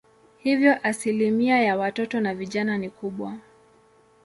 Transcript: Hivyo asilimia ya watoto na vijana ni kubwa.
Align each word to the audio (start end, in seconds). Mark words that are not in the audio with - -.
Hivyo 0.37 0.77
asilimia 0.83 1.61
ya 1.61 1.77
watoto 1.77 2.19
na 2.19 2.35
vijana 2.35 2.77
ni 2.77 2.89
kubwa. 2.89 3.37